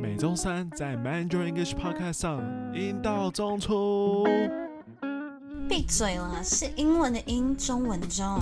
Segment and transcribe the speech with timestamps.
[0.00, 2.42] 每周三在 Mandarin English Podcast 上，
[2.74, 4.24] 英道中出。
[5.68, 8.40] 闭嘴了，是英文的英，中文中。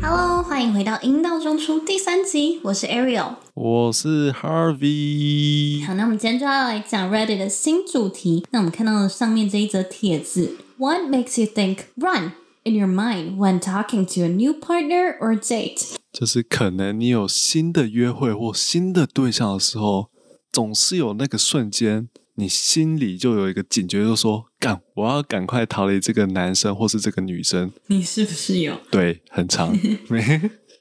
[0.00, 5.84] Hello，欢迎回到英道中出第三集，我是 Ariel，我是 Harvey。
[5.84, 8.46] 好，那我们今天就要来讲 Reddit 的新主题。
[8.52, 12.32] 那我们看到了上面这一则帖子，What makes you think run
[12.64, 15.96] in your mind when talking to a new partner or date？
[16.13, 20.11] 就是可能你有新的约会或新的对象的时候，
[20.51, 28.75] 总是有那个瞬间，你心里就有一个警觉，就说：“干，我要赶快逃离这个男生或是这个女生。”你是不是有？
[28.91, 29.75] 对，很长。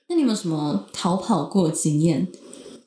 [0.09, 2.29] 那你有没有什么逃跑过的经验？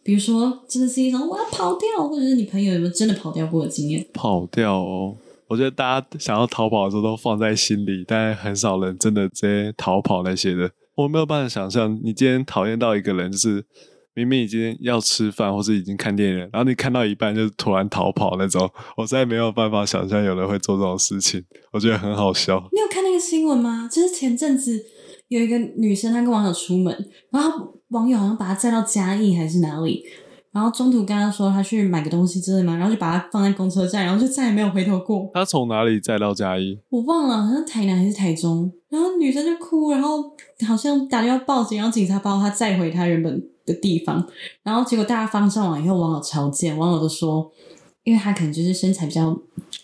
[0.03, 4.05] 比如说，真的是一种我要跑掉，或者是你朋友有没有真的跑掉过的经验？
[4.13, 5.17] 跑掉哦，
[5.47, 10.69] 我觉得大家想要逃跑的时候都放在心里，但很少人真的直接逃跑那些的。
[10.95, 13.65] 我没有办法想象，你今天讨厌到一个人，就是
[14.13, 22.57] 明明已经要吃饭或是已经看电影，然后你看到一半就突然逃跑那种，我再也没有办法想象有人会做这种事情，我觉得很好笑。
[22.71, 23.89] 你有看那个新闻吗？
[23.91, 24.81] 就是前阵子
[25.27, 26.95] 有一个女生，她跟网友出门，
[27.31, 30.03] 然后网友好像把她载到嘉义还是哪里。
[30.55, 35.29] 然后中途跟他说他去买个东西之类嘛，然后就把他放在公车站，然后就再也没有回头过。
[35.33, 36.79] 他从哪里载到嘉义？
[36.87, 38.71] 我忘了，好像台南还是台中。
[38.87, 40.23] 然后女生就哭，然后
[40.65, 44.25] 好像打电话报警，然后警察把他载回他原本的地方。
[44.63, 47.51] 然后结果大家放上网以后，网友超贱，网友都说，
[48.05, 49.37] 因为他可能就是身材比较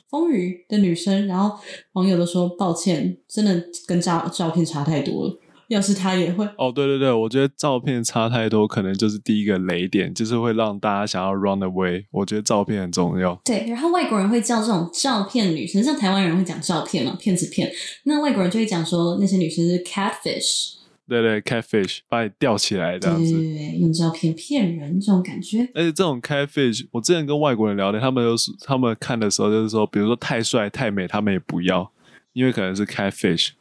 [0.10, 1.60] 丰腴的女生，然后
[1.92, 5.38] 网友都说抱歉，真的跟照照片差太多了。
[5.72, 12.04] 要是他也会哦，对对对，我觉得照片差太多，可能就是第一个雷点，就是会让大家想要 run away。
[12.12, 13.34] 我觉得照片很重要。
[13.46, 17.72] 对，然后外国人会叫这种照片女生，像台湾人会讲照片嘛，骗子骗。
[18.04, 20.74] 那外国人就会讲说那些女生是 catfish。
[21.08, 25.62] 对对，catfish 把你吊起来这样子，对对对，用照片骗人这种感觉。
[25.74, 31.90] 而且这种 catfish，我之前跟外国人聊天，他们就是他们看的时候就是说，比如说太帅太美，他们也不要，
[32.34, 33.52] 因为可能是 catfish，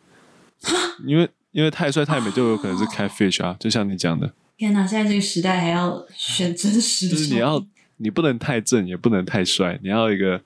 [1.06, 1.28] 因为。
[1.52, 4.32] 因为太帅太美就有可能是 catfish 啊，就像你讲的。
[4.56, 7.16] 天哪，现在这个时代还要选真实的？
[7.16, 7.64] 就是你要，
[7.96, 10.42] 你不能太正，也不能太帅，你要一个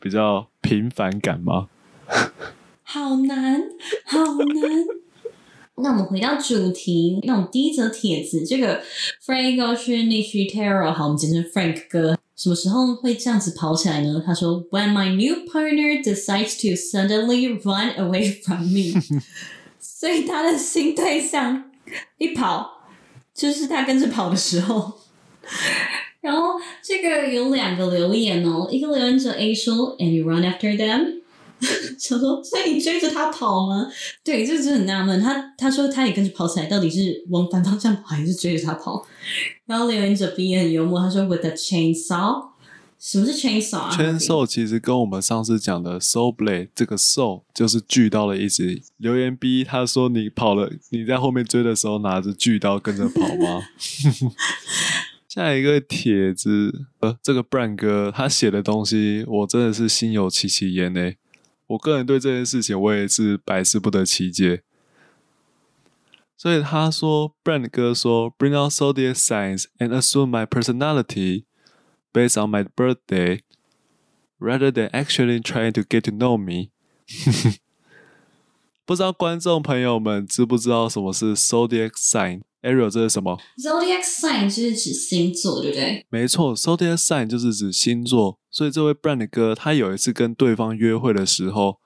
[0.00, 1.68] 比较平凡感吗？
[2.84, 3.60] 好难，
[4.04, 4.84] 好难。
[5.78, 8.82] 那我们回到主题，那我们第一则帖子，这个
[9.24, 14.22] Frank Ocean Nishitaro，好，我们简称 Frank 哥，什么时候会这样子跑起来呢？
[14.24, 19.00] 他说：“When my new partner decides to suddenly run away from me。”
[19.98, 21.70] 所以他的新对象
[22.18, 22.82] 一跑，
[23.32, 24.92] 就是他跟着跑的时候。
[26.20, 31.22] 然后这个有两个留言哦，一个留言者 A 说：“And you run after them？”
[31.98, 33.90] 想说，所以你追着他跑吗？
[34.22, 35.18] 对，这就很纳闷。
[35.18, 39.02] 他他说他也跟着跑起来，到底是往反方向跑还是追着他跑？
[39.64, 42.48] 然后留言者 B 也很幽默，他说：“With a chainsaw。”
[42.98, 48.64] 什么是 chainsaw？chainsaw Chainsaw 其实跟我们上次讲的 saw blade 这个 saw 就是锯刀的意思。
[48.96, 53.62] 留言 B 他说，你跑了，你在后面追的时候拿着锯刀跟着跑吗？
[55.28, 61.12] 下一个帖子，呃，这个 Brand 哥他写的东西，我真的是心有戚戚焉呢。
[61.66, 64.62] 我个人对这件事情我也是百思不得其解。
[66.38, 71.44] 所以他说，Brand 哥说，Bring out zodiac signs and assume my personality。
[72.16, 73.40] Based on my birthday,
[74.40, 76.70] rather than actually trying to get to know me，
[78.86, 86.06] 不知道观众朋友们知不知道什么是 zodiac sign？Ariel，这是什么？Zodiac sign 就是指星座，对不对？
[86.08, 88.38] 没错，Zodiac sign 就是指星座。
[88.50, 91.80] 所以这位 Brand 哥他有一次跟对方约会的时候，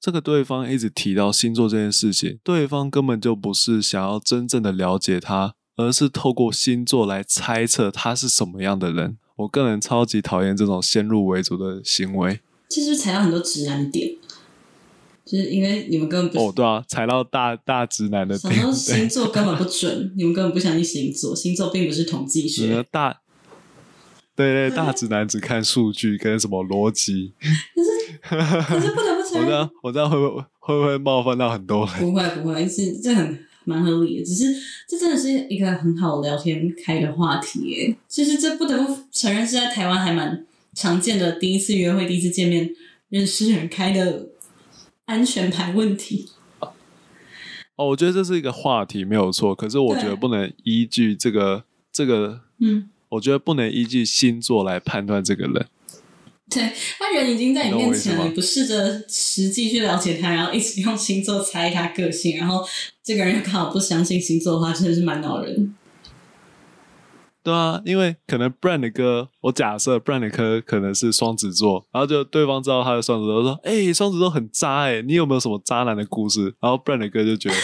[0.00, 9.18] 这个对方一直提到星座这件事情，对方根本就不是想要真正的了解他，而是透过星座来猜测他是什么样的人。
[9.36, 14.14] 我个人超级讨厌这种先入为主的行为，其实踩到很多直男点，
[15.24, 18.60] 就是因为你们根本不哦，对啊，踩到大大直男的点。
[18.60, 22.84] 说星座根本不准，你们根本不相信星座，星座并不是统计学。
[22.90, 23.20] 大，
[24.36, 27.32] 对对，大直男只看数据跟什么逻辑。
[28.22, 32.00] 可是，可是不得不承认， 我这样，我这样会不会会不会冒犯到很多人？
[32.00, 33.44] 不会不会，是这很。
[33.64, 34.54] 蛮合理的，只是
[34.88, 37.96] 这真的是一个很好聊天开的话题耶。
[38.08, 42.74] 其实这不得不承认是在台湾还蛮常见的，第一次约会、第一次见面
[43.08, 44.28] 认识人开的
[45.04, 46.30] 安全牌问题。
[47.76, 55.66] 哦，我觉得这是一个话题没有错，可是我觉得不能依据这个这个，嗯，我觉得不能依据星座来判断这个人。
[56.52, 62.64] 对，他人已经在你面前了，你不试着实际去了解他，然后一直用星座猜他个性，然后
[63.02, 65.74] 这个人又刚好不相信星座的话，真的是蛮恼人。
[67.44, 77.56] 对啊，因为可能 Brand 的歌，我假设 Brand 的歌可能是双子座，然后就对方知道他的双子座，说：“哎、欸，双子座很渣哎、欸，你有没有什么渣男的故事？”然后 Brand 的歌就觉得：“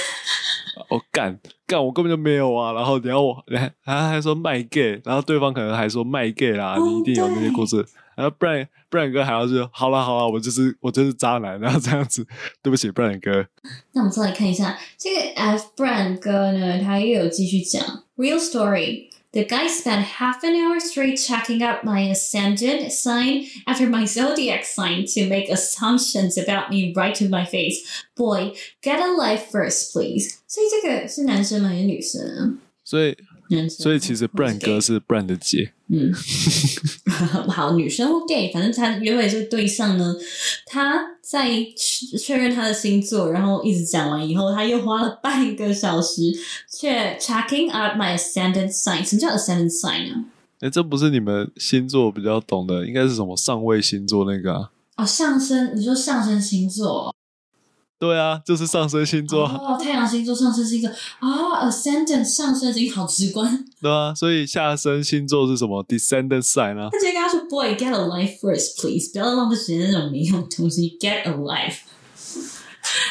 [0.90, 7.86] 我干干，我根本就没有啊。”然后然后我， 然后还说卖 gay，然后对方可能还说卖 gay 啦，你一定有那些故事。
[8.17, 12.25] 然后 Brand Brand 哥还要说：“好了好了，我就是我就是渣男。”然后这样子，
[12.61, 13.47] 对不起 Brand 哥。
[13.93, 22.91] 那我们再来看一下这个 F Brand 哥呢，他又有继续讲 Real Story。The guy spent half an hour straight checking out my ascendant
[22.91, 27.81] sign after my zodiac sign to make assumptions about me right to my face.
[28.15, 28.53] Boy,
[28.83, 30.35] get a life first, please.
[30.47, 31.69] 所以这个是男生吗？
[31.69, 32.61] 还是女生啊？
[32.83, 33.17] 所以，
[33.68, 35.72] 所以其实 Brand 哥是 Brand 的姐。
[35.88, 36.12] 嗯，
[37.48, 40.14] 好，女生或 gay，反正他约会这个对象呢，
[40.66, 41.50] 他在
[42.18, 46.22] 确认他的星座，然后一直讲完以后，他又花了半个小时
[46.70, 49.02] 去 checking out my ascendant sign。
[49.02, 50.24] 什么叫 ascendant sign 啊？
[50.60, 54.70] 哎、欸，这不是你们星座比较懂的，应该是什么上位星座那个啊？
[54.96, 57.14] 哦，上升，你说上升星座。
[57.98, 63.64] 对啊，就是上升星座哦，太阳星座、上升星座啊、oh,，ascendant 上升星好直观。
[63.82, 66.88] 对啊，所以下升星座是什么？descendant sign 啊。
[66.92, 71.78] 他直接跟他说：“Boy, get a life first, please，不要浪费时间那种没用的东西，get a life。”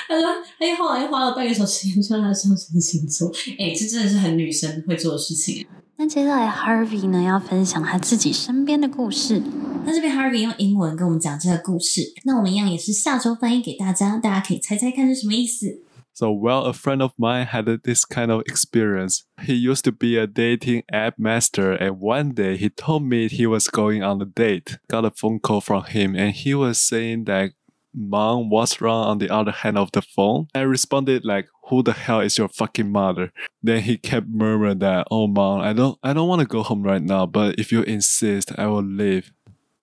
[0.07, 0.25] 他说
[0.57, 3.29] ：“他又后来又花了半个小时研究他的上升星座。”
[3.59, 5.67] 哎，这真的是很女生会做的事情。
[5.97, 9.41] 那接下来 Harvey 呢要分享他自己身边的故事。
[9.86, 12.00] 那这边 Harvey 用英文跟我们讲这个故事。
[12.24, 15.82] 那我们一样也是下周翻译给大家，大家可以猜猜看是什么意思。
[16.14, 19.22] So well, a friend of mine had this kind of experience.
[19.44, 23.46] He used to be a dating app master, and one day he told me he
[23.46, 24.78] was going on a date.
[24.88, 27.52] Got a phone call from him, and he was saying that
[27.94, 30.48] mom was wrong on the other hand of the phone.
[30.54, 31.48] I responded like.
[31.70, 33.32] Who the hell is your fucking mother?
[33.62, 36.82] Then he kept murmuring that, "Oh mom, I don't, I don't want to go home
[36.82, 39.32] right now, but if you insist, I will leave."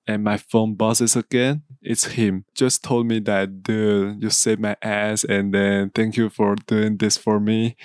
[0.06, 1.62] And my phone buzzes again.
[1.80, 2.44] It's him.
[2.54, 6.98] Just told me that, dude, you saved my ass, and then thank you for doing
[6.98, 7.76] this for me.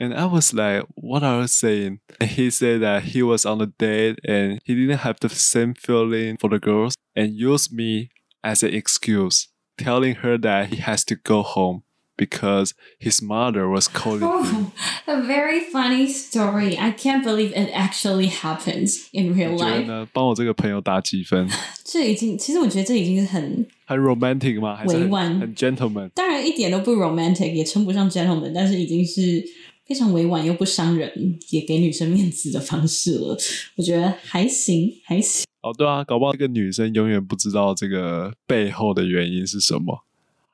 [0.00, 2.00] And I was like, what are you saying?
[2.20, 5.74] And he said that he was on a date and he didn't have the same
[5.74, 8.10] feeling for the girls and used me
[8.42, 9.46] as an excuse,
[9.78, 11.84] telling her that he has to go home
[12.19, 14.71] Because his mother was calling oh, him.
[15.05, 16.75] A very funny story.
[16.75, 19.85] I can't believe it actually happens in real life.
[19.85, 20.07] 呢？
[20.11, 21.47] 帮我这个朋友打几分？
[21.85, 24.75] 这已经，其实我觉得这已经是很很 romantic 吗？
[24.75, 26.09] 还是很委婉，很 gentleman？
[26.15, 29.45] 当然一点都不 romantic，也称不上 gentleman，但是已经是
[29.85, 33.37] 非常委婉又不伤人，也给女生面子的方式了。
[33.75, 35.45] 我觉得还行，还行。
[35.61, 40.03] 哦，对啊，搞不好这个女生永远不知道这个背后的原因是什么。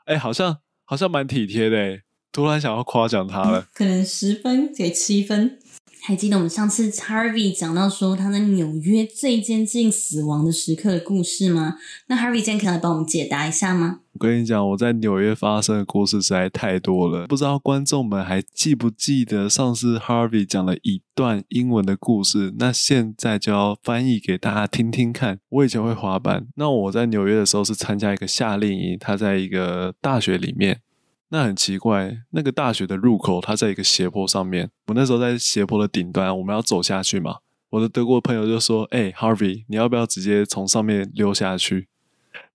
[0.03, 0.57] 哎，好像。
[0.90, 2.00] 好像蛮体贴的，
[2.32, 3.68] 突然想要夸奖他了。
[3.74, 5.58] 可能十分给七分。
[6.00, 11.76] 还记得我们上次 Harvey 讲到说他在纽约最接近死亡的时刻的故事吗？
[12.06, 14.00] 那 Harvey 今天可以来帮我们解答一下吗？
[14.18, 22.52] 我跟你讲，我在纽约发生的故事实在太多了，不知道观众们还记不记得上次 Harvey 讲了一段英文的故事？
[22.58, 25.38] 那现在就要翻译给大家听听看。
[25.50, 30.80] 我以前会滑板，那我在纽约的时候是参加一个夏令营，他在一个大学里面。
[31.28, 34.68] 那很奇怪，那个大学的入口，它在一个斜坡上面。
[34.88, 37.36] 我那时候在斜坡的顶端，我们要走下去嘛。
[37.70, 41.86] 我的德国朋友就说：“哎，Harvey，你要不要直接从上面溜下去？”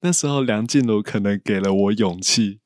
[0.03, 2.60] 那时候梁静茹可能给了我勇气，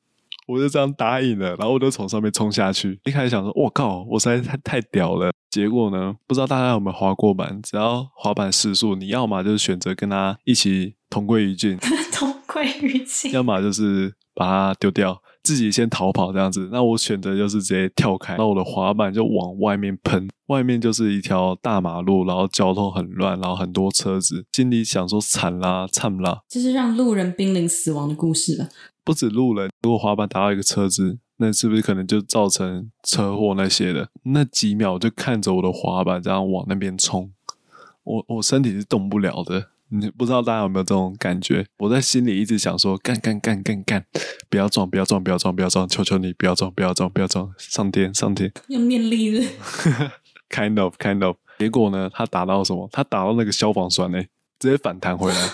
[0.48, 1.50] 我就这样答应了。
[1.50, 2.98] 然后我就从上面冲下去。
[3.04, 7.62] 一开始想说：“我靠，我实在太太屌了。”结果呢，不知道大家有没有滑过板？
[7.62, 11.78] 只要滑板时速，你要么就是选择跟他一起同归于尽，
[12.12, 15.22] 同归于尽；要么就是把它丢掉。
[15.48, 28.68] 自己先逃跑这样子，那我选择就是直接跳开，那我的滑板就往外面喷，外面就是一条大马路，然后交通很乱，然后很多车子，心里想说惨啦惨啦，这是让路人濒临死亡的故事吧？
[29.02, 34.10] 不止路人，如果滑板打到一个车子，那是不是可能就造成车祸那些的？
[34.24, 37.32] 那几秒就看着我的滑板这样往那边冲，
[38.04, 39.68] 我我身体是动不了的。
[39.90, 41.66] 你不知道大家有没有这种感觉？
[41.78, 44.04] 我在心里一直想说：干干干干干，
[44.50, 45.88] 不要撞，不要撞，不要撞，不要撞！
[45.88, 47.52] 求求你，不要撞，不要撞，不要撞！
[47.56, 48.52] 上天，上天！
[48.68, 49.46] 要念力的。
[50.50, 51.36] kind of, kind of。
[51.58, 52.10] 结果呢？
[52.12, 52.88] 他打到什么？
[52.92, 54.22] 他打到那个消防栓呢，
[54.58, 55.46] 直接反弹回来，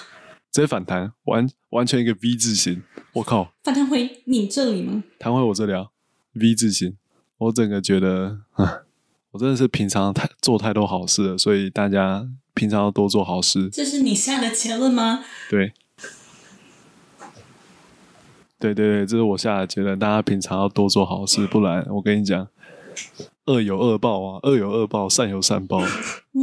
[0.50, 2.83] 直接反弹，完完全一个 V 字形。
[3.12, 3.53] 我靠！
[3.62, 5.05] 反弹回你这里吗？
[5.19, 5.87] 弹回我这里啊
[6.33, 6.97] ，V 字形。
[7.38, 8.83] 我整个觉得，啊，
[9.31, 12.29] 我真的是平常太做太多好事了，所以大家。
[12.55, 15.25] 平常要多做好事，这是你下的结论吗？
[15.51, 15.73] 对，
[18.59, 19.99] 对对对，这是我下的结论。
[19.99, 22.47] 大家平常要多做好事， 不然我跟你讲，
[23.47, 25.79] 恶有恶报啊，恶有恶报，善有善报。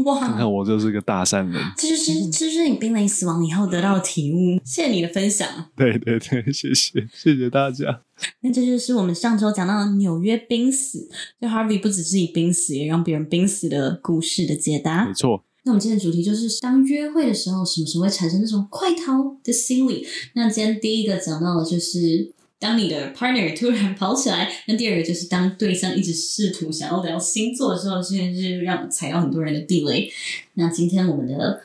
[0.05, 0.27] 哇！
[0.27, 1.61] 你看我就是个大善人。
[1.77, 4.59] 这就是这就是你濒临死亡以后得到的体悟。
[4.63, 5.47] 谢谢你的分享。
[5.75, 8.01] 对对对，谢谢谢谢大家。
[8.41, 11.09] 那这就是我们上周讲到的纽约濒死，
[11.41, 15.05] 就 Harvey 不止自己濒死，也让别人濒死的故事的解答。
[15.05, 15.43] 没错。
[15.63, 20.05] 那我们今天的主题就是当约会的时候，什么时候会产生那种快逃的心理？
[20.33, 22.33] 那今天第一个讲到的就是。
[22.61, 30.07] 当你的 partner 突然跑起来，那第二个就是当对象一直试图想要聊星座的时候，现在是让踩到很多人的地雷。
[30.53, 31.59] 那今天我们的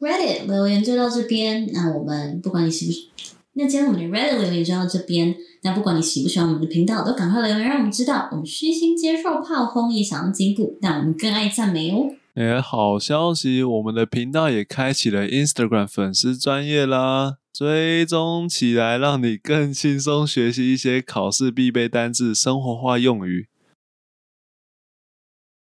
[0.00, 1.68] Reddit 留言就到这边。
[1.74, 3.10] 那我们不管你喜不喜，
[3.52, 5.36] 那今天我们的 Reddit 留言就到这边。
[5.60, 8.30] 那不管你喜不喜欢我们的频道，都赶快留言让我们知道。
[8.32, 12.08] 我们虚心接受炮轰，也想要进步，但我们更爱赞美哦。
[12.38, 17.38] 哎，好消息，我们的频道也开启了 Instagram 粉丝专业啦。
[17.52, 23.48] 追踪起来，让你更轻松学习一些考试必备单字、生活化用语。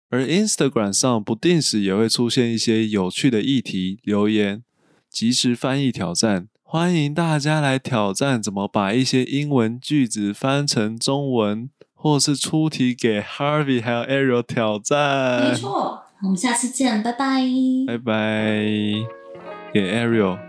[0.10, 4.63] 而 Instagram 上不定时也会出现一些有趣的议题留言、
[5.07, 15.51] 即时翻译挑战，欢迎大家来挑战怎么把一些英文句子翻成中文，或是出题给 Harvey 还有 Ariel 挑战。
[15.51, 17.39] 没错，我们下次见，拜拜。
[17.86, 18.63] 拜拜，
[19.72, 20.44] 给 Ariel。